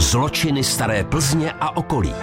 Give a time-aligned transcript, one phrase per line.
[0.00, 2.14] Zločiny staré Plzně a okolí.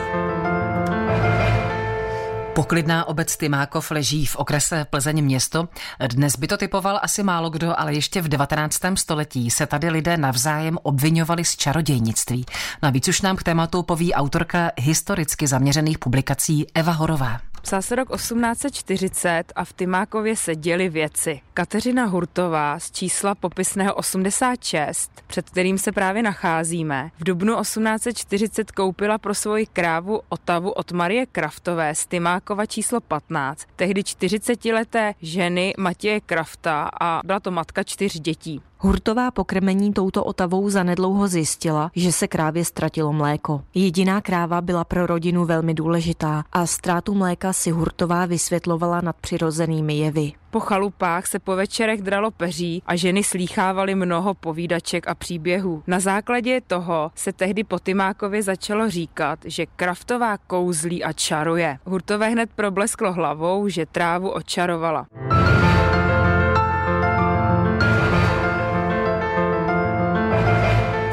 [2.55, 5.67] Poklidná obec Tymákov leží v okrese Plzeň město.
[6.09, 8.77] Dnes by to typoval asi málo kdo, ale ještě v 19.
[8.95, 12.45] století se tady lidé navzájem obvinovali z čarodějnictví.
[12.83, 17.39] Navíc už nám k tématu poví autorka historicky zaměřených publikací Eva Horová.
[17.67, 21.41] Psal se rok 1840 a v Tymákově se děly věci.
[21.53, 29.17] Kateřina Hurtová z čísla popisného 86, před kterým se právě nacházíme, v dubnu 1840 koupila
[29.17, 36.21] pro svoji krávu Otavu od Marie Kraftové z Tymákova číslo 15, tehdy 40-leté ženy Matěje
[36.21, 38.61] Krafta a byla to matka čtyř dětí.
[38.79, 43.61] Hurtová pokrmení touto otavou zanedlouho zjistila, že se krávě ztratilo mléko.
[43.73, 49.97] Jediná kráva byla pro rodinu velmi důležitá a ztrátu mléka si Hurtová vysvětlovala nad přirozenými
[49.97, 50.31] jevy.
[50.51, 55.83] Po chalupách se po večerech dralo peří a ženy slýchávaly mnoho povídaček a příběhů.
[55.87, 61.77] Na základě toho se tehdy po Tymákově začalo říkat, že Kraftová kouzlí a čaruje.
[61.85, 65.07] Hurtové hned problesklo hlavou, že trávu očarovala.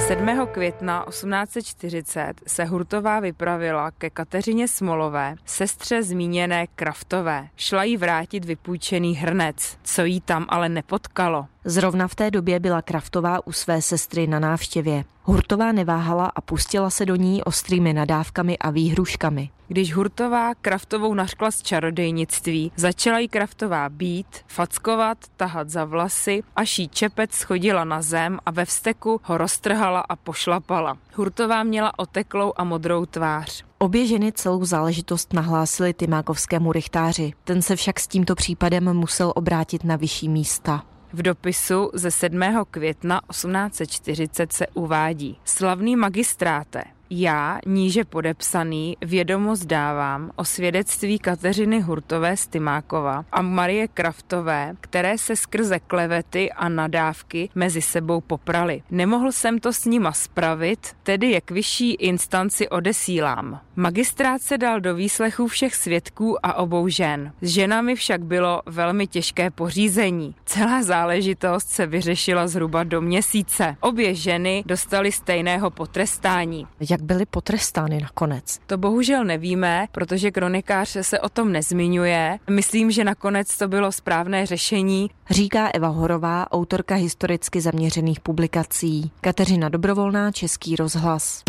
[0.07, 0.47] 7.
[0.53, 7.49] května 1840 se Hurtová vypravila ke Kateřině Smolové, sestře zmíněné Kraftové.
[7.57, 11.47] Šla jí vrátit vypůjčený hrnec, co jí tam ale nepotkalo.
[11.65, 15.05] Zrovna v té době byla Kraftová u své sestry na návštěvě.
[15.23, 19.51] Hurtová neváhala a pustila se do ní ostrými nadávkami a výhruškami.
[19.69, 26.79] Když Hurtová Kraftovou naškla z čarodejnictví, začala jí Kraftová být, fackovat, tahat za vlasy, až
[26.79, 30.97] jí čepec schodila na zem a ve vsteku ho roztrhala a pošlapala.
[31.15, 33.65] Hurtová měla oteklou a modrou tvář.
[33.79, 37.33] Obě ženy celou záležitost nahlásily Tymákovskému rychtáři.
[37.45, 40.83] Ten se však s tímto případem musel obrátit na vyšší místa.
[41.15, 42.41] V dopisu ze 7.
[42.71, 52.37] května 1840 se uvádí Slavný magistráte, já, níže podepsaný, vědomost dávám o svědectví Kateřiny Hurtové
[52.37, 58.83] z Tymákova a Marie Kraftové, které se skrze klevety a nadávky mezi sebou poprali.
[58.91, 63.61] Nemohl jsem to s nima spravit, tedy je k vyšší instanci odesílám.
[63.77, 67.33] Magistrát se dal do výslechu všech svědků a obou žen.
[67.41, 70.35] S ženami však bylo velmi těžké pořízení.
[70.45, 73.77] Celá záležitost se vyřešila zhruba do měsíce.
[73.81, 76.67] Obě ženy dostaly stejného potrestání.
[76.91, 78.59] Jak byly potrestány nakonec?
[78.67, 82.39] To bohužel nevíme, protože kronikář se o tom nezmiňuje.
[82.51, 85.11] Myslím, že nakonec to bylo správné řešení.
[85.31, 89.11] Říká Eva Horová, autorka historicky zaměřených publikací.
[89.21, 91.43] Kateřina Dobrovolná, Český rozhlas.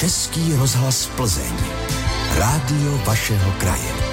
[0.00, 1.52] Český rozhlas Plzeň.
[2.38, 4.05] Rádio vašeho kraje.